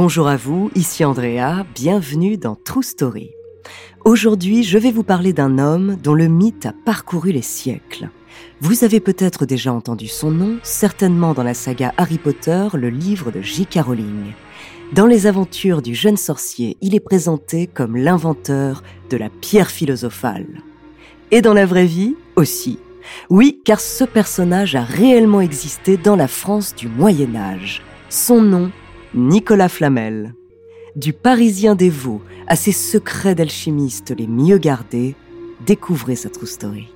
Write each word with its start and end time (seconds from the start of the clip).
Bonjour 0.00 0.28
à 0.28 0.36
vous, 0.36 0.70
ici 0.76 1.04
Andrea, 1.04 1.66
bienvenue 1.74 2.36
dans 2.36 2.54
True 2.54 2.84
Story. 2.84 3.32
Aujourd'hui, 4.04 4.62
je 4.62 4.78
vais 4.78 4.92
vous 4.92 5.02
parler 5.02 5.32
d'un 5.32 5.58
homme 5.58 5.96
dont 6.00 6.14
le 6.14 6.28
mythe 6.28 6.66
a 6.66 6.72
parcouru 6.84 7.32
les 7.32 7.42
siècles. 7.42 8.08
Vous 8.60 8.84
avez 8.84 9.00
peut-être 9.00 9.44
déjà 9.44 9.72
entendu 9.72 10.06
son 10.06 10.30
nom, 10.30 10.58
certainement 10.62 11.34
dans 11.34 11.42
la 11.42 11.52
saga 11.52 11.92
Harry 11.96 12.18
Potter, 12.18 12.68
le 12.74 12.90
livre 12.90 13.32
de 13.32 13.42
J.K. 13.42 13.80
Rowling. 13.80 14.34
Dans 14.92 15.06
les 15.06 15.26
aventures 15.26 15.82
du 15.82 15.96
jeune 15.96 16.16
sorcier, 16.16 16.76
il 16.80 16.94
est 16.94 17.00
présenté 17.00 17.66
comme 17.66 17.96
l'inventeur 17.96 18.84
de 19.10 19.16
la 19.16 19.30
pierre 19.30 19.68
philosophale. 19.68 20.62
Et 21.32 21.42
dans 21.42 21.54
la 21.54 21.66
vraie 21.66 21.86
vie 21.86 22.14
aussi. 22.36 22.78
Oui, 23.30 23.60
car 23.64 23.80
ce 23.80 24.04
personnage 24.04 24.76
a 24.76 24.84
réellement 24.84 25.40
existé 25.40 25.96
dans 25.96 26.14
la 26.14 26.28
France 26.28 26.76
du 26.76 26.86
Moyen 26.86 27.34
Âge. 27.34 27.82
Son 28.10 28.40
nom, 28.40 28.70
Nicolas 29.14 29.70
Flamel. 29.70 30.34
Du 30.94 31.14
Parisien 31.14 31.74
Vaux 31.74 32.20
à 32.46 32.56
ses 32.56 32.72
secrets 32.72 33.34
d'alchimiste 33.34 34.14
les 34.16 34.26
mieux 34.26 34.58
gardés, 34.58 35.14
découvrez 35.64 36.14
sa 36.14 36.28
true 36.28 36.46
story. 36.46 36.88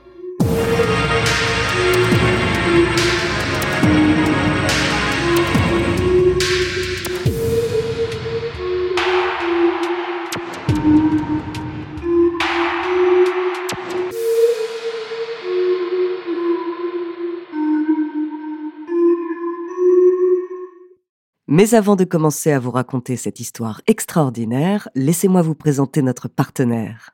Mais 21.55 21.75
avant 21.75 21.97
de 21.97 22.05
commencer 22.05 22.51
à 22.51 22.59
vous 22.59 22.71
raconter 22.71 23.15
cette 23.17 23.39
histoire 23.39 23.83
extraordinaire, 23.87 24.89
laissez-moi 24.95 25.43
vous 25.43 25.55
présenter 25.55 26.01
notre 26.01 26.27
partenaire. 26.27 27.11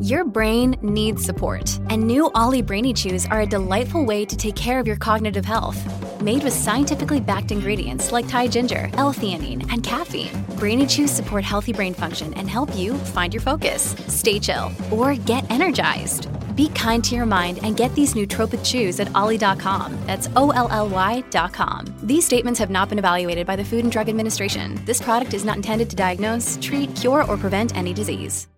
Your 0.00 0.24
brain 0.24 0.76
needs 0.80 1.22
support, 1.22 1.78
and 1.90 2.06
new 2.06 2.30
Ollie 2.34 2.62
Brainy 2.62 2.94
Chews 2.94 3.26
are 3.30 3.42
a 3.42 3.46
delightful 3.46 4.02
way 4.02 4.24
to 4.24 4.34
take 4.34 4.54
care 4.54 4.80
of 4.80 4.86
your 4.86 4.96
cognitive 4.96 5.44
health. 5.44 5.76
Made 6.22 6.42
with 6.42 6.54
scientifically 6.54 7.20
backed 7.20 7.52
ingredients 7.52 8.10
like 8.12 8.26
Thai 8.28 8.48
ginger, 8.48 8.88
L-theanine, 8.94 9.70
and 9.70 9.82
caffeine, 9.82 10.32
Brainy 10.58 10.86
Chews 10.86 11.10
support 11.10 11.44
healthy 11.44 11.74
brain 11.74 11.92
function 11.92 12.32
and 12.32 12.48
help 12.48 12.74
you 12.74 12.94
find 13.12 13.34
your 13.34 13.42
focus, 13.42 13.94
stay 14.08 14.38
chill, 14.38 14.72
or 14.90 15.16
get 15.16 15.44
energized. 15.50 16.28
Be 16.56 16.68
kind 16.70 17.04
to 17.04 17.14
your 17.14 17.26
mind 17.26 17.60
and 17.62 17.76
get 17.76 17.94
these 17.94 18.14
nootropic 18.14 18.64
chews 18.64 18.98
at 18.98 19.14
ollie.com. 19.14 19.96
That's 20.06 20.28
O 20.36 20.50
L 20.50 20.68
L 20.70 20.88
Y.com. 20.88 21.86
These 22.02 22.24
statements 22.24 22.58
have 22.58 22.70
not 22.70 22.88
been 22.88 22.98
evaluated 22.98 23.46
by 23.46 23.56
the 23.56 23.64
Food 23.64 23.84
and 23.84 23.92
Drug 23.92 24.08
Administration. 24.08 24.80
This 24.86 25.02
product 25.02 25.34
is 25.34 25.44
not 25.44 25.56
intended 25.56 25.90
to 25.90 25.96
diagnose, 25.96 26.58
treat, 26.60 26.94
cure, 26.96 27.24
or 27.24 27.36
prevent 27.36 27.76
any 27.76 27.92
disease. 27.92 28.48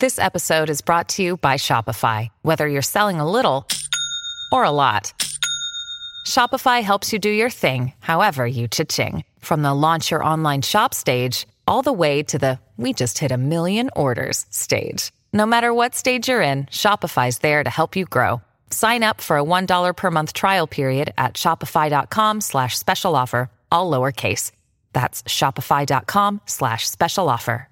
This 0.00 0.18
episode 0.18 0.70
is 0.70 0.82
brought 0.82 1.08
to 1.10 1.22
you 1.22 1.36
by 1.36 1.54
Shopify. 1.54 2.28
Whether 2.42 2.68
you're 2.68 2.82
selling 2.82 3.20
a 3.20 3.30
little 3.30 3.66
or 4.52 4.64
a 4.64 4.70
lot, 4.70 5.14
Shopify 6.26 6.82
helps 6.82 7.12
you 7.12 7.18
do 7.18 7.30
your 7.30 7.48
thing, 7.48 7.92
however 8.00 8.46
you 8.46 8.66
cha-ching. 8.68 9.24
From 9.38 9.62
the 9.62 9.72
launch 9.72 10.10
your 10.10 10.24
online 10.24 10.62
shop 10.62 10.92
stage, 10.94 11.46
all 11.66 11.82
the 11.82 11.92
way 11.92 12.22
to 12.24 12.38
the 12.38 12.58
we 12.76 12.92
just 12.92 13.18
hit 13.18 13.30
a 13.30 13.38
million 13.38 13.88
orders 13.94 14.46
stage. 14.50 15.12
No 15.36 15.46
matter 15.46 15.74
what 15.74 15.96
stage 15.96 16.28
you're 16.28 16.40
in, 16.40 16.66
Shopify's 16.66 17.38
there 17.38 17.64
to 17.64 17.70
help 17.70 17.96
you 17.96 18.04
grow. 18.04 18.40
Sign 18.70 19.02
up 19.02 19.20
for 19.20 19.36
a 19.36 19.42
$1 19.42 19.96
per 19.96 20.10
month 20.12 20.32
trial 20.32 20.68
period 20.68 21.12
at 21.18 21.34
shopify.com 21.34 22.40
slash 22.40 22.78
special 22.78 23.16
offer, 23.16 23.50
all 23.72 23.90
lowercase. 23.90 24.52
That's 24.92 25.24
shopify.com 25.24 26.40
slash 26.46 26.88
special 26.88 27.28
offer. 27.28 27.68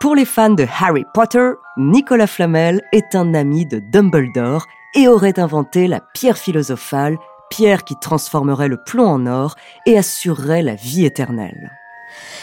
Pour 0.00 0.16
les 0.16 0.24
fans 0.24 0.56
de 0.56 0.66
Harry 0.66 1.04
Potter, 1.14 1.54
Nicolas 1.76 2.26
Flamel 2.26 2.80
est 2.92 3.14
un 3.14 3.34
ami 3.34 3.64
de 3.64 3.78
Dumbledore 3.92 4.66
et 4.94 5.08
aurait 5.08 5.38
inventé 5.38 5.86
la 5.86 6.00
pierre 6.00 6.38
philosophale, 6.38 7.16
pierre 7.50 7.84
qui 7.84 7.94
transformerait 8.00 8.68
le 8.68 8.82
plomb 8.82 9.06
en 9.06 9.26
or 9.26 9.56
et 9.86 9.98
assurerait 9.98 10.62
la 10.62 10.74
vie 10.74 11.04
éternelle. 11.04 11.70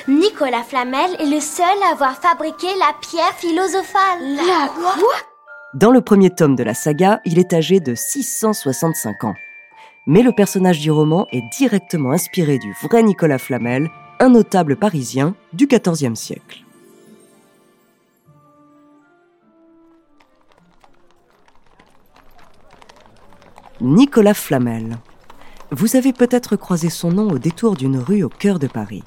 Nicolas 0.08 0.64
Flamel 0.64 1.12
est 1.20 1.30
le 1.30 1.40
seul 1.40 1.66
à 1.88 1.94
avoir 1.94 2.16
fabriqué 2.16 2.68
la 2.80 2.94
pierre 3.02 3.34
philosophale. 3.36 4.36
La 4.36 4.70
quoi? 4.70 4.96
Dans 5.76 5.92
le 5.92 6.02
premier 6.02 6.32
tome 6.32 6.56
de 6.56 6.64
la 6.64 6.74
saga, 6.74 7.22
il 7.26 7.38
est 7.38 7.54
âgé 7.54 7.80
de 7.80 7.94
665 7.94 9.24
ans. 9.24 9.36
Mais 10.08 10.24
le 10.24 10.32
personnage 10.32 10.80
du 10.80 10.90
roman 10.90 11.28
est 11.32 11.44
directement 11.56 12.12
inspiré 12.12 12.58
du 12.58 12.74
vrai 12.82 13.04
Nicolas 13.04 13.38
Flamel, 13.38 13.90
un 14.20 14.30
notable 14.30 14.76
parisien 14.76 15.36
du 15.54 15.68
XIVe 15.68 16.16
siècle. 16.16 16.64
Nicolas 23.82 24.34
Flamel. 24.34 24.98
Vous 25.72 25.96
avez 25.96 26.12
peut-être 26.12 26.58
croisé 26.58 26.90
son 26.90 27.12
nom 27.12 27.30
au 27.32 27.40
détour 27.40 27.78
d'une 27.78 27.98
rue 27.98 28.24
au 28.24 28.30
cœur 28.30 28.60
de 28.60 28.68
Paris. 28.68 29.04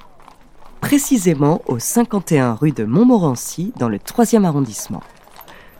Précisément 0.81 1.61
au 1.67 1.77
51 1.77 2.55
rue 2.55 2.71
de 2.71 2.83
Montmorency, 2.83 3.71
dans 3.77 3.87
le 3.87 3.99
3e 3.99 4.45
arrondissement. 4.45 5.03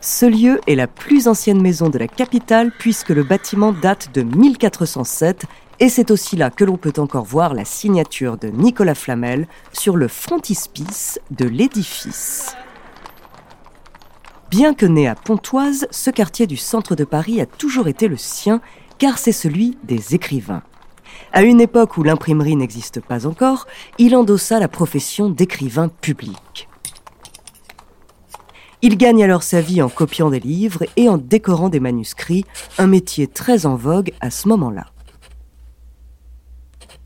Ce 0.00 0.26
lieu 0.26 0.60
est 0.68 0.76
la 0.76 0.86
plus 0.86 1.26
ancienne 1.26 1.60
maison 1.60 1.90
de 1.90 1.98
la 1.98 2.06
capitale 2.06 2.70
puisque 2.78 3.08
le 3.08 3.24
bâtiment 3.24 3.72
date 3.72 4.10
de 4.14 4.22
1407 4.22 5.46
et 5.80 5.88
c'est 5.88 6.12
aussi 6.12 6.36
là 6.36 6.50
que 6.50 6.62
l'on 6.62 6.76
peut 6.76 6.92
encore 6.98 7.24
voir 7.24 7.52
la 7.52 7.64
signature 7.64 8.36
de 8.36 8.46
Nicolas 8.46 8.94
Flamel 8.94 9.48
sur 9.72 9.96
le 9.96 10.06
frontispice 10.06 11.18
de 11.32 11.46
l'édifice. 11.46 12.54
Bien 14.50 14.72
que 14.72 14.86
né 14.86 15.08
à 15.08 15.16
Pontoise, 15.16 15.88
ce 15.90 16.10
quartier 16.10 16.46
du 16.46 16.56
centre 16.56 16.94
de 16.94 17.02
Paris 17.02 17.40
a 17.40 17.46
toujours 17.46 17.88
été 17.88 18.06
le 18.06 18.16
sien 18.16 18.60
car 18.98 19.18
c'est 19.18 19.32
celui 19.32 19.76
des 19.84 20.14
écrivains. 20.14 20.62
À 21.32 21.42
une 21.42 21.60
époque 21.60 21.96
où 21.96 22.02
l'imprimerie 22.02 22.56
n'existe 22.56 23.00
pas 23.00 23.26
encore, 23.26 23.66
il 23.98 24.16
endossa 24.16 24.58
la 24.58 24.68
profession 24.68 25.28
d'écrivain 25.28 25.88
public. 25.88 26.68
Il 28.82 28.98
gagne 28.98 29.24
alors 29.24 29.42
sa 29.42 29.60
vie 29.60 29.80
en 29.80 29.88
copiant 29.88 30.30
des 30.30 30.40
livres 30.40 30.84
et 30.96 31.08
en 31.08 31.16
décorant 31.16 31.70
des 31.70 31.80
manuscrits, 31.80 32.44
un 32.76 32.86
métier 32.86 33.26
très 33.26 33.64
en 33.64 33.76
vogue 33.76 34.12
à 34.20 34.30
ce 34.30 34.46
moment-là. 34.48 34.86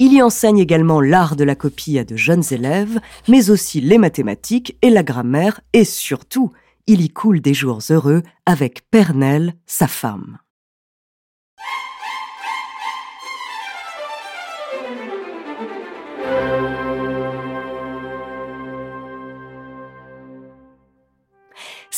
Il 0.00 0.12
y 0.12 0.22
enseigne 0.22 0.58
également 0.58 1.00
l'art 1.00 1.36
de 1.36 1.44
la 1.44 1.54
copie 1.54 1.98
à 1.98 2.04
de 2.04 2.16
jeunes 2.16 2.44
élèves, 2.50 3.00
mais 3.28 3.50
aussi 3.50 3.80
les 3.80 3.98
mathématiques 3.98 4.76
et 4.82 4.90
la 4.90 5.02
grammaire, 5.02 5.60
et 5.72 5.84
surtout, 5.84 6.52
il 6.86 7.00
y 7.00 7.10
coule 7.10 7.40
des 7.40 7.54
jours 7.54 7.80
heureux 7.90 8.22
avec 8.46 8.82
Pernelle, 8.90 9.54
sa 9.66 9.86
femme. 9.86 10.38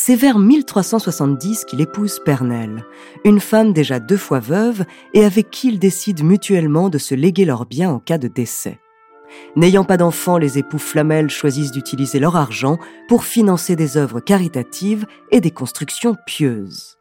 C'est 0.03 0.16
vers 0.16 0.38
1370 0.38 1.66
qu'il 1.66 1.83
épouse 1.83 2.22
Pernelle, 2.25 2.87
une 3.27 3.38
femme 3.38 3.75
déjà 3.75 4.00
deux 4.00 4.16
fois 4.16 4.41
veuve 4.41 4.87
et 5.13 5.27
avec 5.27 5.51
qui 5.51 5.69
ils 5.69 5.78
décident 5.78 6.25
mutuellement 6.25 6.89
de 6.89 6.97
se 6.97 7.15
léguer 7.15 7.45
leurs 7.45 7.66
biens 7.66 7.91
en 7.91 7.98
cas 7.98 8.16
de 8.16 8.27
décès. 8.27 8.80
N'ayant 9.57 9.84
pas 9.84 9.98
d'enfants, 9.98 10.39
les 10.39 10.57
époux 10.57 10.78
Flamel 10.78 11.28
choisissent 11.28 11.71
d'utiliser 11.71 12.19
leur 12.19 12.34
argent 12.36 12.78
pour 13.09 13.25
financer 13.25 13.77
des 13.77 13.98
œuvres 13.98 14.21
caritatives 14.21 15.04
et 15.33 15.42
des 15.42 15.51
constructions 15.51 16.16
pieuses. 16.27 16.97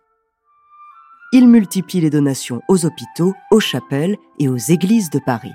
Ils 1.32 1.48
multiplient 1.48 2.02
les 2.02 2.10
donations 2.10 2.60
aux 2.68 2.86
hôpitaux, 2.86 3.34
aux 3.50 3.62
chapelles 3.62 4.18
et 4.40 4.50
aux 4.50 4.58
églises 4.58 5.10
de 5.10 5.22
Paris. 5.26 5.54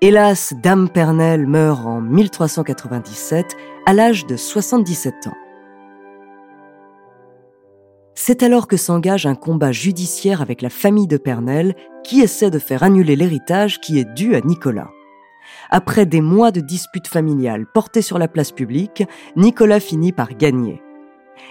Hélas, 0.00 0.52
Dame 0.62 0.88
Pernelle 0.88 1.46
meurt 1.46 1.86
en 1.86 2.00
1397 2.00 3.56
à 3.86 3.92
l'âge 3.94 4.26
de 4.26 4.36
77 4.36 5.28
ans. 5.28 5.36
C'est 8.14 8.42
alors 8.42 8.66
que 8.66 8.76
s'engage 8.76 9.24
un 9.26 9.34
combat 9.34 9.72
judiciaire 9.72 10.42
avec 10.42 10.62
la 10.62 10.70
famille 10.70 11.06
de 11.06 11.16
Pernelle 11.16 11.74
qui 12.02 12.20
essaie 12.20 12.50
de 12.50 12.58
faire 12.58 12.82
annuler 12.82 13.16
l'héritage 13.16 13.80
qui 13.80 13.98
est 13.98 14.12
dû 14.14 14.34
à 14.34 14.40
Nicolas. 14.40 14.90
Après 15.70 16.06
des 16.06 16.20
mois 16.20 16.50
de 16.50 16.60
disputes 16.60 17.08
familiales 17.08 17.66
portées 17.72 18.02
sur 18.02 18.18
la 18.18 18.28
place 18.28 18.52
publique, 18.52 19.04
Nicolas 19.36 19.80
finit 19.80 20.12
par 20.12 20.34
gagner. 20.36 20.83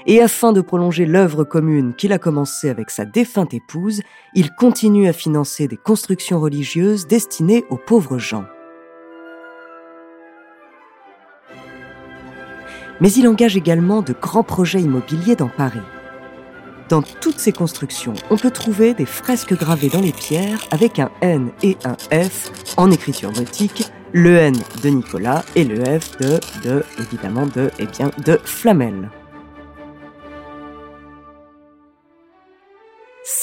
Et 0.06 0.22
afin 0.22 0.52
de 0.52 0.62
prolonger 0.62 1.06
l'œuvre 1.06 1.44
commune 1.44 1.94
qu'il 1.96 2.14
a 2.14 2.20
commencée 2.20 2.70
avec 2.70 2.90
sa 2.90 3.06
défunte 3.06 3.54
épouse, 3.54 4.02
il 4.34 4.52
continue 4.52 5.08
à 5.08 5.14
financer 5.14 5.68
des 5.68 5.78
constructions 5.78 6.40
religieuses 6.40 7.08
destinées 7.08 7.66
aux 7.70 7.78
pauvres 7.78 8.18
gens. 8.18 8.46
Mais 13.02 13.12
il 13.12 13.28
engage 13.28 13.58
également 13.58 14.02
de 14.02 14.14
grands 14.14 14.44
projets 14.44 14.82
immobiliers 14.82 15.36
dans 15.36 15.50
Paris. 15.50 15.82
Dans 16.90 17.02
toutes 17.02 17.40
ces 17.40 17.52
constructions, 17.52 18.14
on 18.30 18.38
peut 18.38 18.52
trouver 18.52 18.94
des 18.94 19.06
fresques 19.06 19.58
gravées 19.58 19.90
dans 19.90 20.02
les 20.02 20.12
pierres 20.12 20.60
avec 20.72 21.00
un 21.00 21.10
N 21.22 21.50
et 21.64 21.78
un 21.86 21.96
F 22.12 22.52
en 22.78 22.92
écriture 22.92 23.32
gothique, 23.32 23.90
le 24.12 24.36
N 24.36 24.56
de 24.84 24.90
Nicolas 24.90 25.44
et 25.56 25.64
le 25.64 25.84
F 26.00 26.18
de, 26.20 26.40
de, 26.64 26.84
évidemment, 27.00 27.48
de, 27.48 27.72
eh 27.80 27.88
bien, 27.88 28.12
de 28.26 28.40
Flamel. 28.44 29.10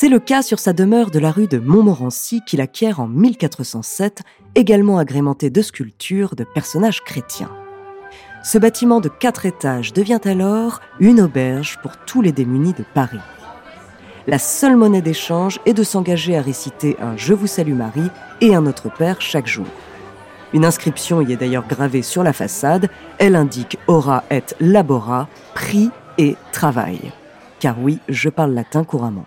C'est 0.00 0.08
le 0.08 0.18
cas 0.18 0.40
sur 0.40 0.60
sa 0.60 0.72
demeure 0.72 1.10
de 1.10 1.18
la 1.18 1.30
rue 1.30 1.46
de 1.46 1.58
Montmorency 1.58 2.40
qu'il 2.46 2.62
acquiert 2.62 3.00
en 3.00 3.06
1407, 3.06 4.22
également 4.54 4.96
agrémenté 4.96 5.50
de 5.50 5.60
sculptures 5.60 6.36
de 6.36 6.44
personnages 6.44 7.02
chrétiens. 7.02 7.50
Ce 8.42 8.56
bâtiment 8.56 9.02
de 9.02 9.10
quatre 9.10 9.44
étages 9.44 9.92
devient 9.92 10.20
alors 10.24 10.80
une 11.00 11.20
auberge 11.20 11.78
pour 11.82 11.98
tous 11.98 12.22
les 12.22 12.32
démunis 12.32 12.72
de 12.72 12.82
Paris. 12.94 13.20
La 14.26 14.38
seule 14.38 14.74
monnaie 14.74 15.02
d'échange 15.02 15.60
est 15.66 15.74
de 15.74 15.82
s'engager 15.82 16.34
à 16.34 16.40
réciter 16.40 16.96
un 16.98 17.18
Je 17.18 17.34
vous 17.34 17.46
salue 17.46 17.74
Marie 17.74 18.10
et 18.40 18.54
un 18.54 18.62
Notre 18.62 18.88
Père 18.88 19.20
chaque 19.20 19.48
jour. 19.48 19.66
Une 20.54 20.64
inscription 20.64 21.20
y 21.20 21.34
est 21.34 21.36
d'ailleurs 21.36 21.68
gravée 21.68 22.00
sur 22.00 22.22
la 22.22 22.32
façade. 22.32 22.88
Elle 23.18 23.36
indique 23.36 23.76
ora 23.86 24.24
et 24.30 24.44
labora, 24.60 25.28
prix 25.52 25.90
et 26.16 26.36
travail. 26.52 27.12
Car 27.58 27.78
oui, 27.78 27.98
je 28.08 28.30
parle 28.30 28.54
latin 28.54 28.82
couramment. 28.82 29.26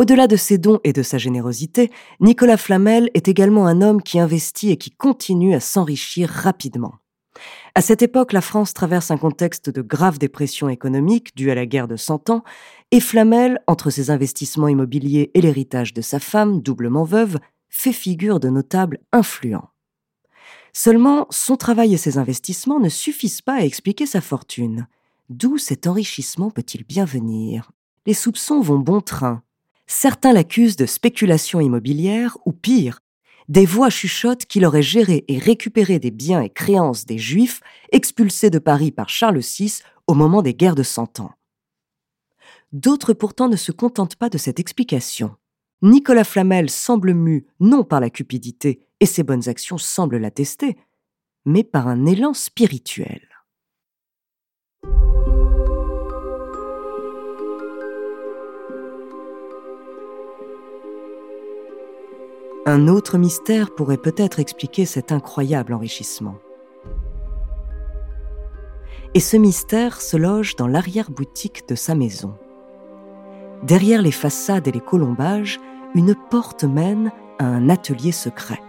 Au-delà 0.00 0.26
de 0.28 0.36
ses 0.36 0.56
dons 0.56 0.80
et 0.82 0.94
de 0.94 1.02
sa 1.02 1.18
générosité, 1.18 1.90
Nicolas 2.20 2.56
Flamel 2.56 3.10
est 3.12 3.28
également 3.28 3.66
un 3.66 3.82
homme 3.82 4.02
qui 4.02 4.18
investit 4.18 4.70
et 4.70 4.78
qui 4.78 4.90
continue 4.90 5.52
à 5.52 5.60
s'enrichir 5.60 6.30
rapidement. 6.30 6.94
À 7.74 7.82
cette 7.82 8.00
époque, 8.00 8.32
la 8.32 8.40
France 8.40 8.72
traverse 8.72 9.10
un 9.10 9.18
contexte 9.18 9.68
de 9.68 9.82
grave 9.82 10.18
dépression 10.18 10.70
économique 10.70 11.36
due 11.36 11.50
à 11.50 11.54
la 11.54 11.66
guerre 11.66 11.86
de 11.86 11.96
Cent 11.96 12.30
Ans, 12.30 12.44
et 12.92 13.00
Flamel, 13.00 13.60
entre 13.66 13.90
ses 13.90 14.08
investissements 14.08 14.68
immobiliers 14.68 15.32
et 15.34 15.42
l'héritage 15.42 15.92
de 15.92 16.00
sa 16.00 16.18
femme, 16.18 16.62
doublement 16.62 17.04
veuve, 17.04 17.38
fait 17.68 17.92
figure 17.92 18.40
de 18.40 18.48
notable 18.48 19.00
influent. 19.12 19.68
Seulement, 20.72 21.26
son 21.28 21.58
travail 21.58 21.92
et 21.92 21.98
ses 21.98 22.16
investissements 22.16 22.80
ne 22.80 22.88
suffisent 22.88 23.42
pas 23.42 23.56
à 23.56 23.64
expliquer 23.64 24.06
sa 24.06 24.22
fortune. 24.22 24.86
D'où 25.28 25.58
cet 25.58 25.86
enrichissement 25.86 26.50
peut-il 26.50 26.84
bien 26.84 27.04
venir? 27.04 27.70
Les 28.06 28.14
soupçons 28.14 28.62
vont 28.62 28.78
bon 28.78 29.02
train. 29.02 29.42
Certains 29.92 30.32
l'accusent 30.32 30.76
de 30.76 30.86
spéculation 30.86 31.60
immobilière 31.60 32.38
ou 32.46 32.52
pire, 32.52 33.00
des 33.48 33.66
voix 33.66 33.90
chuchotent 33.90 34.44
qu'il 34.44 34.64
aurait 34.64 34.84
géré 34.84 35.24
et 35.26 35.36
récupéré 35.36 35.98
des 35.98 36.12
biens 36.12 36.40
et 36.40 36.48
créances 36.48 37.06
des 37.06 37.18
Juifs 37.18 37.60
expulsés 37.90 38.50
de 38.50 38.60
Paris 38.60 38.92
par 38.92 39.08
Charles 39.08 39.40
VI 39.40 39.80
au 40.06 40.14
moment 40.14 40.42
des 40.42 40.54
guerres 40.54 40.76
de 40.76 40.84
Cent 40.84 41.18
Ans. 41.18 41.32
D'autres 42.70 43.14
pourtant 43.14 43.48
ne 43.48 43.56
se 43.56 43.72
contentent 43.72 44.14
pas 44.14 44.28
de 44.28 44.38
cette 44.38 44.60
explication. 44.60 45.34
Nicolas 45.82 46.22
Flamel 46.22 46.70
semble 46.70 47.12
mu 47.12 47.48
non 47.58 47.82
par 47.82 47.98
la 47.98 48.10
cupidité, 48.10 48.86
et 49.00 49.06
ses 49.06 49.24
bonnes 49.24 49.48
actions 49.48 49.76
semblent 49.76 50.18
l'attester, 50.18 50.76
mais 51.44 51.64
par 51.64 51.88
un 51.88 52.06
élan 52.06 52.32
spirituel. 52.32 53.29
Un 62.66 62.88
autre 62.88 63.16
mystère 63.16 63.74
pourrait 63.74 63.96
peut-être 63.96 64.38
expliquer 64.38 64.84
cet 64.84 65.12
incroyable 65.12 65.72
enrichissement. 65.72 66.34
Et 69.14 69.20
ce 69.20 69.38
mystère 69.38 70.02
se 70.02 70.18
loge 70.18 70.56
dans 70.56 70.66
l'arrière-boutique 70.66 71.66
de 71.68 71.74
sa 71.74 71.94
maison. 71.94 72.34
Derrière 73.62 74.02
les 74.02 74.12
façades 74.12 74.68
et 74.68 74.72
les 74.72 74.80
colombages, 74.80 75.58
une 75.94 76.14
porte 76.14 76.64
mène 76.64 77.12
à 77.38 77.46
un 77.46 77.70
atelier 77.70 78.12
secret. 78.12 78.60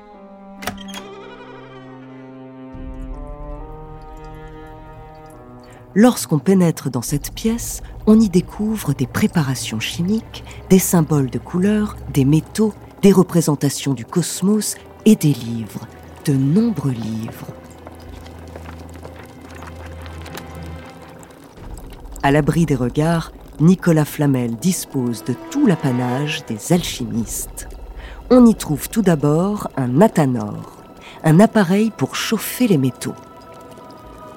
Lorsqu'on 5.96 6.40
pénètre 6.40 6.90
dans 6.90 7.02
cette 7.02 7.34
pièce, 7.34 7.82
on 8.08 8.18
y 8.18 8.30
découvre 8.30 8.94
des 8.94 9.06
préparations 9.06 9.82
chimiques, 9.82 10.46
des 10.70 10.80
symboles 10.80 11.30
de 11.30 11.40
couleurs, 11.40 11.98
des 12.14 12.24
métaux 12.24 12.74
des 13.02 13.12
représentations 13.12 13.94
du 13.94 14.06
cosmos 14.06 14.76
et 15.06 15.16
des 15.16 15.34
livres, 15.34 15.88
de 16.26 16.34
nombreux 16.34 16.92
livres. 16.92 17.48
À 22.24 22.32
l'abri 22.32 22.66
des 22.66 22.76
regards, 22.76 23.32
Nicolas 23.60 24.06
Flamel 24.06 24.56
dispose 24.56 25.24
de 25.24 25.34
tout 25.50 25.66
l'apanage 25.66 26.46
des 26.46 26.74
alchimistes. 26.74 27.68
On 28.30 28.46
y 28.46 28.56
trouve 28.56 28.90
tout 28.90 29.02
d'abord 29.02 29.70
un 29.76 30.02
athanor, 30.02 30.78
un 31.24 31.40
appareil 31.40 31.92
pour 31.98 32.16
chauffer 32.16 32.68
les 32.68 32.78
métaux. 32.78 33.16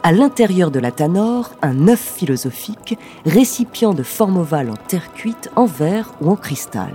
À 0.03 0.13
l'intérieur 0.13 0.71
de 0.71 0.79
l'athanor, 0.81 1.53
un 1.63 1.89
œuf 1.89 2.01
philosophique, 2.01 2.99
récipient 3.25 3.95
de 3.95 4.03
forme 4.03 4.39
ovale 4.39 4.71
en 4.71 4.77
terre 4.77 5.13
cuite, 5.13 5.51
en 5.57 5.67
verre 5.67 6.13
ou 6.21 6.31
en 6.31 6.37
cristal. 6.37 6.93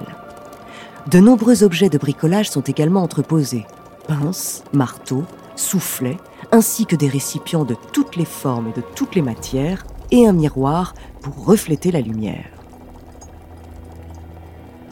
De 1.08 1.20
nombreux 1.20 1.64
objets 1.64 1.90
de 1.90 1.98
bricolage 1.98 2.50
sont 2.50 2.62
également 2.62 3.02
entreposés. 3.02 3.66
Pinces, 4.08 4.64
marteaux, 4.74 5.24
soufflets, 5.56 6.18
ainsi 6.52 6.86
que 6.86 6.96
des 6.96 7.08
récipients 7.08 7.66
de 7.66 7.76
toutes 7.94 8.16
les 8.16 8.26
formes 8.26 8.68
et 8.70 8.80
de 8.80 8.86
toutes 8.96 9.16
les 9.16 9.22
matières, 9.22 9.86
et 10.12 10.28
un 10.28 10.34
miroir 10.34 10.94
pour 11.22 11.46
refléter 11.46 11.92
la 11.92 12.02
lumière. 12.02 12.50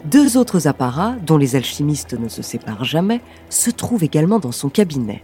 Deux 0.04 0.36
autres 0.36 0.68
apparats, 0.68 1.16
dont 1.26 1.36
les 1.36 1.56
alchimistes 1.56 2.14
ne 2.14 2.28
se 2.28 2.42
séparent 2.42 2.84
jamais, 2.84 3.20
se 3.50 3.70
trouvent 3.70 4.04
également 4.04 4.38
dans 4.38 4.52
son 4.52 4.68
cabinet. 4.68 5.22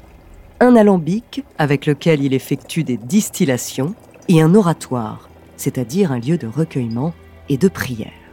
Un 0.61 0.77
alambic, 0.77 1.45
avec 1.59 1.87
lequel 1.87 2.23
il 2.23 2.35
effectue 2.35 2.85
des 2.85 2.97
distillations, 2.97 3.95
et 4.29 4.43
un 4.43 4.55
oratoire, 4.55 5.29
c'est-à-dire 5.57 6.13
un 6.13 6.19
lieu 6.19 6.39
de 6.39 6.47
recueillement 6.47 7.15
et 7.49 7.57
de 7.57 7.69
prière. 7.69 8.24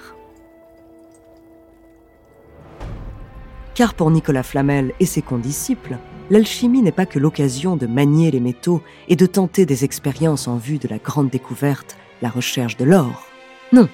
Car 3.73 3.93
pour 3.93 4.11
Nicolas 4.11 4.43
Flamel 4.43 4.93
et 4.99 5.05
ses 5.05 5.21
condisciples, 5.21 5.97
l'alchimie 6.29 6.81
n'est 6.81 6.91
pas 6.91 7.05
que 7.05 7.19
l'occasion 7.19 7.77
de 7.77 7.87
manier 7.87 8.31
les 8.31 8.39
métaux 8.39 8.81
et 9.07 9.15
de 9.15 9.25
tenter 9.25 9.65
des 9.65 9.85
expériences 9.85 10.47
en 10.47 10.57
vue 10.57 10.77
de 10.77 10.87
la 10.87 10.97
grande 10.97 11.29
découverte, 11.29 11.97
la 12.21 12.29
recherche 12.29 12.77
de 12.77 12.85
l'or. 12.85 13.27
Non, 13.71 13.87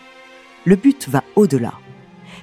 le 0.66 0.76
but 0.76 1.08
va 1.10 1.24
au-delà. 1.36 1.74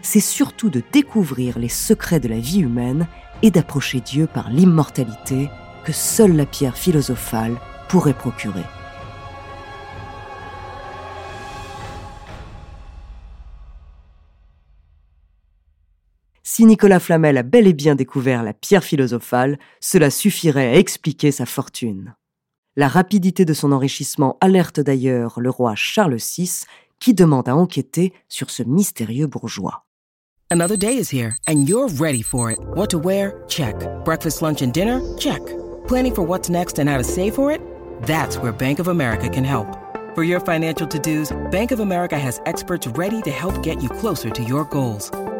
C'est 0.02 0.20
surtout 0.20 0.70
de 0.70 0.82
découvrir 0.92 1.58
les 1.58 1.68
secrets 1.68 2.20
de 2.20 2.28
la 2.28 2.38
vie 2.38 2.60
humaine 2.60 3.08
et 3.42 3.50
d'approcher 3.50 4.00
Dieu 4.00 4.26
par 4.26 4.50
l'immortalité 4.50 5.48
que 5.84 5.92
seule 5.92 6.36
la 6.36 6.46
pierre 6.46 6.76
philosophale 6.76 7.56
pourrait 7.88 8.14
procurer. 8.14 8.64
Si 16.56 16.66
Nicolas 16.66 17.00
Flamel 17.00 17.36
a 17.36 17.42
bel 17.42 17.66
et 17.66 17.72
bien 17.72 17.96
découvert 17.96 18.44
la 18.44 18.52
pierre 18.52 18.84
philosophale, 18.84 19.58
cela 19.80 20.08
suffirait 20.08 20.68
à 20.68 20.76
expliquer 20.76 21.32
sa 21.32 21.46
fortune. 21.46 22.14
La 22.76 22.86
rapidité 22.86 23.44
de 23.44 23.52
son 23.52 23.72
enrichissement 23.72 24.38
alerte 24.40 24.78
d'ailleurs 24.78 25.40
le 25.40 25.50
roi 25.50 25.74
Charles 25.74 26.14
VI, 26.14 26.60
qui 27.00 27.12
demande 27.12 27.48
à 27.48 27.56
enquêter 27.56 28.12
sur 28.28 28.50
ce 28.50 28.62
mystérieux 28.62 29.26
bourgeois. 29.26 29.84
Another 30.48 30.78
day 30.78 30.96
is 30.96 31.12
here 31.12 31.34
and 31.48 31.66
you're 31.66 31.92
ready 31.98 32.22
for 32.22 32.52
it. 32.52 32.60
What 32.76 32.90
to 32.90 33.00
wear? 33.00 33.42
Check. 33.48 33.74
Breakfast, 34.04 34.40
lunch 34.40 34.62
and 34.62 34.70
dinner? 34.70 35.00
Check. 35.18 35.42
Planning 35.88 36.14
for 36.14 36.22
what's 36.24 36.48
next 36.48 36.78
and 36.78 36.88
how 36.88 36.98
to 36.98 37.02
save 37.02 37.34
for 37.34 37.50
it? 37.50 37.60
That's 38.06 38.38
where 38.38 38.52
Bank 38.52 38.78
of 38.78 38.86
America 38.86 39.28
can 39.28 39.42
help. 39.42 39.66
For 40.14 40.22
your 40.22 40.38
financial 40.38 40.86
to-dos, 40.86 41.32
Bank 41.50 41.72
of 41.72 41.80
America 41.80 42.16
has 42.16 42.40
experts 42.46 42.86
ready 42.96 43.22
to 43.22 43.32
help 43.32 43.60
get 43.64 43.82
you 43.82 43.88
closer 43.88 44.30
to 44.30 44.44
your 44.44 44.64
goals. 44.66 45.10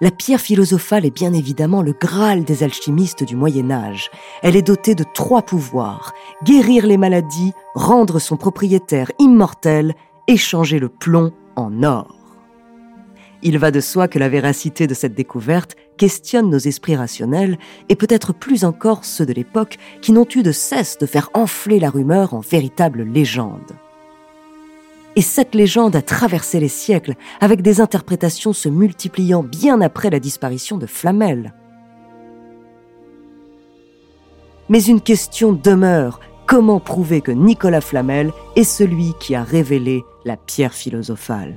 La 0.00 0.12
pierre 0.12 0.40
philosophale 0.40 1.04
est 1.04 1.14
bien 1.14 1.32
évidemment 1.32 1.82
le 1.82 1.92
Graal 1.92 2.44
des 2.44 2.62
alchimistes 2.62 3.24
du 3.24 3.34
Moyen 3.34 3.72
Âge. 3.72 4.10
Elle 4.42 4.54
est 4.54 4.62
dotée 4.62 4.94
de 4.94 5.04
trois 5.12 5.42
pouvoirs. 5.42 6.12
Guérir 6.44 6.86
les 6.86 6.96
maladies, 6.96 7.52
rendre 7.74 8.20
son 8.20 8.36
propriétaire 8.36 9.10
immortel, 9.18 9.94
échanger 10.28 10.78
le 10.78 10.88
plomb 10.88 11.32
en 11.56 11.82
or. 11.82 12.14
Il 13.42 13.58
va 13.58 13.72
de 13.72 13.80
soi 13.80 14.06
que 14.06 14.20
la 14.20 14.28
véracité 14.28 14.86
de 14.86 14.94
cette 14.94 15.14
découverte 15.14 15.74
questionne 15.96 16.48
nos 16.48 16.58
esprits 16.58 16.96
rationnels 16.96 17.58
et 17.88 17.96
peut-être 17.96 18.32
plus 18.32 18.64
encore 18.64 19.04
ceux 19.04 19.26
de 19.26 19.32
l'époque 19.32 19.78
qui 20.00 20.12
n'ont 20.12 20.28
eu 20.32 20.44
de 20.44 20.52
cesse 20.52 20.98
de 20.98 21.06
faire 21.06 21.28
enfler 21.34 21.80
la 21.80 21.90
rumeur 21.90 22.34
en 22.34 22.40
véritable 22.40 23.02
légende. 23.02 23.76
Et 25.18 25.20
cette 25.20 25.56
légende 25.56 25.96
a 25.96 26.00
traversé 26.00 26.60
les 26.60 26.68
siècles, 26.68 27.16
avec 27.40 27.60
des 27.60 27.80
interprétations 27.80 28.52
se 28.52 28.68
multipliant 28.68 29.42
bien 29.42 29.80
après 29.80 30.10
la 30.10 30.20
disparition 30.20 30.78
de 30.78 30.86
Flamel. 30.86 31.54
Mais 34.68 34.80
une 34.80 35.00
question 35.00 35.52
demeure. 35.52 36.20
Comment 36.46 36.78
prouver 36.78 37.20
que 37.20 37.32
Nicolas 37.32 37.80
Flamel 37.80 38.30
est 38.54 38.62
celui 38.62 39.12
qui 39.18 39.34
a 39.34 39.42
révélé 39.42 40.04
la 40.24 40.36
pierre 40.36 40.72
philosophale? 40.72 41.56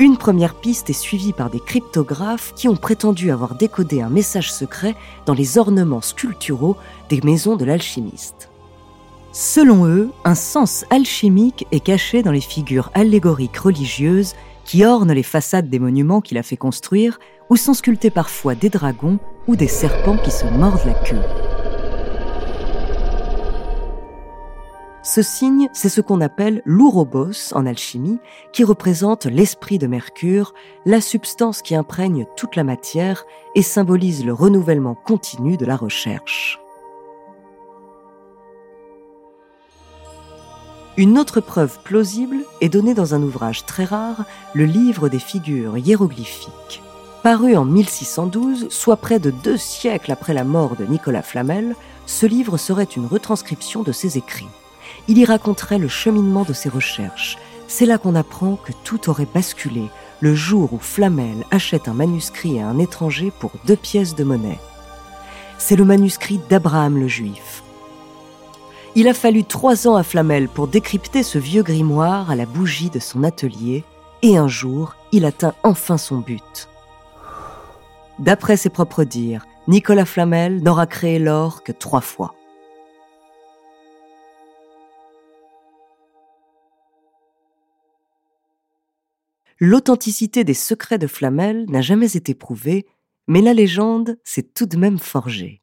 Une 0.00 0.16
première 0.16 0.56
piste 0.56 0.90
est 0.90 0.92
suivie 0.92 1.32
par 1.32 1.50
des 1.50 1.60
cryptographes 1.60 2.52
qui 2.56 2.66
ont 2.66 2.74
prétendu 2.74 3.30
avoir 3.30 3.54
décodé 3.54 4.02
un 4.02 4.10
message 4.10 4.52
secret 4.52 4.96
dans 5.24 5.34
les 5.34 5.56
ornements 5.56 6.00
sculpturaux 6.00 6.76
des 7.08 7.20
maisons 7.20 7.54
de 7.54 7.64
l'alchimiste. 7.64 8.47
Selon 9.40 9.86
eux, 9.86 10.10
un 10.24 10.34
sens 10.34 10.84
alchimique 10.90 11.64
est 11.70 11.78
caché 11.78 12.24
dans 12.24 12.32
les 12.32 12.40
figures 12.40 12.90
allégoriques 12.92 13.58
religieuses 13.58 14.34
qui 14.64 14.84
ornent 14.84 15.12
les 15.12 15.22
façades 15.22 15.70
des 15.70 15.78
monuments 15.78 16.20
qu'il 16.20 16.38
a 16.38 16.42
fait 16.42 16.56
construire, 16.56 17.20
où 17.48 17.54
sont 17.54 17.72
sculptés 17.72 18.10
parfois 18.10 18.56
des 18.56 18.68
dragons 18.68 19.20
ou 19.46 19.54
des 19.54 19.68
serpents 19.68 20.16
qui 20.16 20.32
se 20.32 20.44
mordent 20.44 20.84
la 20.84 20.94
queue. 20.94 21.22
Ce 25.04 25.22
signe, 25.22 25.68
c'est 25.72 25.88
ce 25.88 26.00
qu'on 26.00 26.20
appelle 26.20 26.60
l'ourobos 26.64 27.52
en 27.54 27.64
alchimie, 27.64 28.18
qui 28.52 28.64
représente 28.64 29.26
l'esprit 29.26 29.78
de 29.78 29.86
Mercure, 29.86 30.52
la 30.84 31.00
substance 31.00 31.62
qui 31.62 31.76
imprègne 31.76 32.26
toute 32.36 32.56
la 32.56 32.64
matière 32.64 33.24
et 33.54 33.62
symbolise 33.62 34.26
le 34.26 34.32
renouvellement 34.32 34.96
continu 34.96 35.56
de 35.56 35.64
la 35.64 35.76
recherche. 35.76 36.58
Une 40.98 41.16
autre 41.16 41.40
preuve 41.40 41.78
plausible 41.84 42.38
est 42.60 42.68
donnée 42.68 42.92
dans 42.92 43.14
un 43.14 43.22
ouvrage 43.22 43.64
très 43.64 43.84
rare, 43.84 44.24
le 44.52 44.64
livre 44.64 45.08
des 45.08 45.20
figures 45.20 45.78
hiéroglyphiques. 45.78 46.82
Paru 47.22 47.56
en 47.56 47.64
1612, 47.64 48.66
soit 48.68 48.96
près 48.96 49.20
de 49.20 49.30
deux 49.30 49.56
siècles 49.56 50.10
après 50.10 50.34
la 50.34 50.42
mort 50.42 50.74
de 50.74 50.84
Nicolas 50.84 51.22
Flamel, 51.22 51.76
ce 52.06 52.26
livre 52.26 52.56
serait 52.56 52.82
une 52.82 53.06
retranscription 53.06 53.84
de 53.84 53.92
ses 53.92 54.18
écrits. 54.18 54.48
Il 55.06 55.18
y 55.18 55.24
raconterait 55.24 55.78
le 55.78 55.86
cheminement 55.86 56.42
de 56.42 56.52
ses 56.52 56.68
recherches. 56.68 57.38
C'est 57.68 57.86
là 57.86 57.98
qu'on 57.98 58.16
apprend 58.16 58.56
que 58.56 58.72
tout 58.82 59.08
aurait 59.08 59.28
basculé 59.32 59.84
le 60.18 60.34
jour 60.34 60.72
où 60.72 60.80
Flamel 60.80 61.44
achète 61.52 61.86
un 61.86 61.94
manuscrit 61.94 62.58
à 62.58 62.66
un 62.66 62.80
étranger 62.80 63.32
pour 63.38 63.52
deux 63.66 63.76
pièces 63.76 64.16
de 64.16 64.24
monnaie. 64.24 64.58
C'est 65.58 65.76
le 65.76 65.84
manuscrit 65.84 66.40
d'Abraham 66.50 66.98
le 66.98 67.06
Juif, 67.06 67.62
il 68.98 69.06
a 69.06 69.14
fallu 69.14 69.44
trois 69.44 69.86
ans 69.86 69.94
à 69.94 70.02
Flamel 70.02 70.48
pour 70.48 70.66
décrypter 70.66 71.22
ce 71.22 71.38
vieux 71.38 71.62
grimoire 71.62 72.32
à 72.32 72.34
la 72.34 72.46
bougie 72.46 72.90
de 72.90 72.98
son 72.98 73.22
atelier, 73.22 73.84
et 74.22 74.36
un 74.36 74.48
jour, 74.48 74.96
il 75.12 75.24
atteint 75.24 75.54
enfin 75.62 75.96
son 75.96 76.18
but. 76.18 76.68
D'après 78.18 78.56
ses 78.56 78.70
propres 78.70 79.04
dires, 79.04 79.46
Nicolas 79.68 80.04
Flamel 80.04 80.64
n'aura 80.64 80.88
créé 80.88 81.20
l'or 81.20 81.62
que 81.62 81.70
trois 81.70 82.00
fois. 82.00 82.34
L'authenticité 89.60 90.42
des 90.42 90.54
secrets 90.54 90.98
de 90.98 91.06
Flamel 91.06 91.66
n'a 91.68 91.82
jamais 91.82 92.16
été 92.16 92.34
prouvée, 92.34 92.84
mais 93.28 93.42
la 93.42 93.54
légende 93.54 94.18
s'est 94.24 94.42
tout 94.42 94.66
de 94.66 94.76
même 94.76 94.98
forgée 94.98 95.62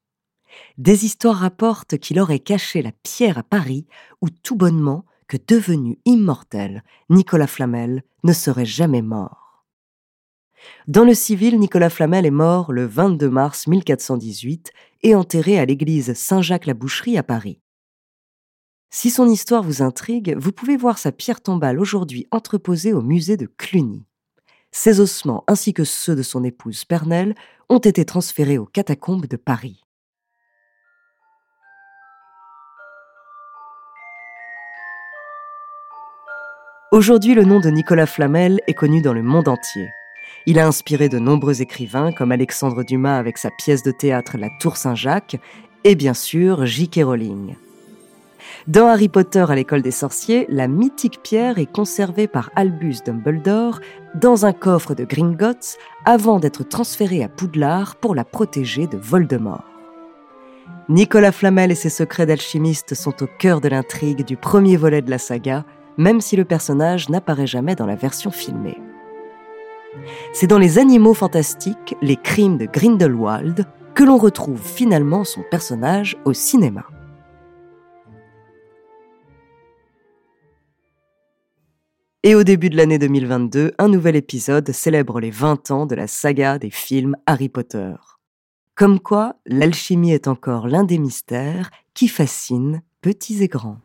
des 0.77 1.05
histoires 1.05 1.37
rapportent 1.37 1.97
qu'il 1.97 2.19
aurait 2.19 2.39
caché 2.39 2.81
la 2.81 2.91
pierre 2.91 3.37
à 3.37 3.43
Paris, 3.43 3.87
ou 4.21 4.29
tout 4.29 4.55
bonnement 4.55 5.05
que 5.27 5.37
devenu 5.47 5.99
immortel, 6.05 6.83
Nicolas 7.09 7.47
Flamel 7.47 8.03
ne 8.23 8.33
serait 8.33 8.65
jamais 8.65 9.01
mort. 9.01 9.65
Dans 10.87 11.03
le 11.03 11.13
civil, 11.13 11.59
Nicolas 11.59 11.89
Flamel 11.89 12.25
est 12.25 12.31
mort 12.31 12.71
le 12.71 12.85
22 12.85 13.29
mars 13.29 13.67
1418 13.67 14.71
et 15.03 15.15
enterré 15.15 15.59
à 15.59 15.65
l'église 15.65 16.13
Saint-Jacques-la-Boucherie 16.13 17.17
à 17.17 17.23
Paris. 17.23 17.59
Si 18.89 19.09
son 19.09 19.27
histoire 19.27 19.63
vous 19.63 19.81
intrigue, 19.81 20.35
vous 20.37 20.51
pouvez 20.51 20.77
voir 20.77 20.97
sa 20.97 21.11
pierre 21.11 21.41
tombale 21.41 21.79
aujourd'hui 21.79 22.27
entreposée 22.31 22.93
au 22.93 23.01
musée 23.01 23.37
de 23.37 23.45
Cluny. 23.45 24.05
Ses 24.71 24.99
ossements 24.99 25.43
ainsi 25.47 25.73
que 25.73 25.83
ceux 25.83 26.15
de 26.15 26.23
son 26.23 26.43
épouse 26.43 26.85
Pernelle 26.85 27.35
ont 27.69 27.79
été 27.79 28.05
transférés 28.05 28.57
aux 28.57 28.65
catacombes 28.65 29.27
de 29.27 29.37
Paris. 29.37 29.84
Aujourd'hui, 36.95 37.35
le 37.35 37.43
nom 37.43 37.59
de 37.59 37.69
Nicolas 37.69 38.05
Flamel 38.05 38.61
est 38.67 38.73
connu 38.73 39.01
dans 39.01 39.11
le 39.11 39.21
monde 39.21 39.49
entier. 39.49 39.89
Il 40.45 40.59
a 40.59 40.65
inspiré 40.65 41.09
de 41.09 41.19
nombreux 41.19 41.61
écrivains 41.61 42.13
comme 42.13 42.31
Alexandre 42.31 42.85
Dumas 42.85 43.17
avec 43.17 43.37
sa 43.37 43.49
pièce 43.51 43.83
de 43.83 43.91
théâtre 43.91 44.37
La 44.37 44.47
Tour 44.61 44.77
Saint-Jacques 44.77 45.35
et 45.83 45.95
bien 45.95 46.13
sûr 46.13 46.65
J.K. 46.65 47.01
Rowling. 47.03 47.57
Dans 48.67 48.87
Harry 48.87 49.09
Potter 49.09 49.43
à 49.45 49.55
l'école 49.55 49.81
des 49.81 49.91
sorciers, 49.91 50.45
la 50.47 50.69
mythique 50.69 51.21
pierre 51.21 51.59
est 51.59 51.69
conservée 51.69 52.27
par 52.27 52.49
Albus 52.55 53.03
Dumbledore 53.05 53.81
dans 54.13 54.45
un 54.45 54.53
coffre 54.53 54.95
de 54.95 55.03
Gringotts 55.03 55.77
avant 56.05 56.39
d'être 56.39 56.63
transférée 56.63 57.25
à 57.25 57.27
Poudlard 57.27 57.97
pour 57.97 58.15
la 58.15 58.23
protéger 58.23 58.87
de 58.87 58.95
Voldemort. 58.95 59.65
Nicolas 60.87 61.33
Flamel 61.33 61.71
et 61.71 61.75
ses 61.75 61.89
secrets 61.89 62.25
d'alchimiste 62.25 62.95
sont 62.95 63.21
au 63.21 63.27
cœur 63.27 63.59
de 63.59 63.67
l'intrigue 63.67 64.23
du 64.23 64.37
premier 64.37 64.77
volet 64.77 65.01
de 65.01 65.09
la 65.09 65.17
saga, 65.17 65.65
même 65.97 66.21
si 66.21 66.35
le 66.35 66.45
personnage 66.45 67.09
n'apparaît 67.09 67.47
jamais 67.47 67.75
dans 67.75 67.85
la 67.85 67.95
version 67.95 68.31
filmée. 68.31 68.77
C'est 70.33 70.47
dans 70.47 70.57
Les 70.57 70.77
Animaux 70.77 71.13
Fantastiques, 71.13 71.95
les 72.01 72.17
crimes 72.17 72.57
de 72.57 72.65
Grindelwald, 72.65 73.65
que 73.93 74.03
l'on 74.03 74.17
retrouve 74.17 74.61
finalement 74.61 75.23
son 75.23 75.41
personnage 75.49 76.17
au 76.25 76.33
cinéma. 76.33 76.85
Et 82.23 82.33
au 82.33 82.43
début 82.43 82.71
de 82.71 82.75
l'année 82.75 82.97
2022, 82.97 83.73
un 83.77 83.87
nouvel 83.87 84.15
épisode 84.15 84.71
célèbre 84.71 85.19
les 85.19 85.29
20 85.29 85.69
ans 85.69 85.85
de 85.85 85.93
la 85.93 86.07
saga 86.07 86.57
des 86.57 86.71
films 86.71 87.15
Harry 87.27 87.49
Potter. 87.49 87.93
Comme 88.73 88.99
quoi, 88.99 89.35
l'alchimie 89.45 90.11
est 90.11 90.27
encore 90.27 90.67
l'un 90.67 90.83
des 90.83 90.97
mystères 90.97 91.69
qui 91.93 92.07
fascinent 92.07 92.81
petits 93.01 93.43
et 93.43 93.47
grands. 93.47 93.77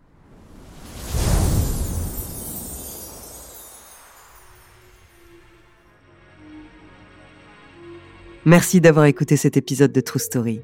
Merci 8.46 8.80
d'avoir 8.80 9.04
écouté 9.04 9.36
cet 9.36 9.58
épisode 9.58 9.92
de 9.92 10.00
True 10.00 10.18
Story. 10.18 10.60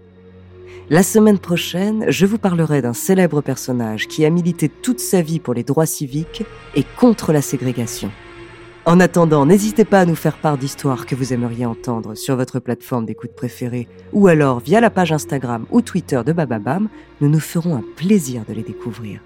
La 0.89 1.03
semaine 1.03 1.39
prochaine, 1.39 2.07
je 2.09 2.25
vous 2.25 2.39
parlerai 2.39 2.81
d'un 2.81 2.95
célèbre 2.95 3.43
personnage 3.43 4.09
qui 4.09 4.25
a 4.25 4.31
milité 4.31 4.71
toute 4.71 5.01
sa 5.01 5.21
vie 5.21 5.41
pour 5.41 5.53
les 5.53 5.63
droits 5.63 5.85
civiques 5.85 6.45
et 6.75 6.85
contre 6.99 7.35
la 7.35 7.43
ségrégation. 7.43 8.11
En 8.87 8.99
attendant, 8.99 9.45
n'hésitez 9.45 9.85
pas 9.85 10.01
à 10.01 10.05
nous 10.07 10.15
faire 10.15 10.39
part 10.39 10.57
d'histoires 10.57 11.05
que 11.05 11.15
vous 11.15 11.35
aimeriez 11.35 11.67
entendre 11.67 12.15
sur 12.15 12.37
votre 12.37 12.61
plateforme 12.61 13.05
d'écoute 13.05 13.33
préférée 13.37 13.89
ou 14.15 14.27
alors 14.27 14.61
via 14.61 14.81
la 14.81 14.91
page 14.91 15.13
Instagram 15.13 15.67
ou 15.71 15.83
Twitter 15.83 16.23
de 16.25 16.33
Bababam. 16.33 16.89
Nous 17.21 17.29
nous 17.29 17.41
ferons 17.41 17.77
un 17.77 17.85
plaisir 17.97 18.45
de 18.49 18.55
les 18.55 18.63
découvrir. 18.63 19.21